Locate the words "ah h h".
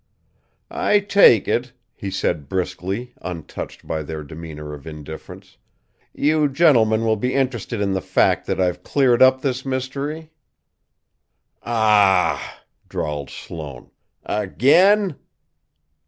11.61-12.63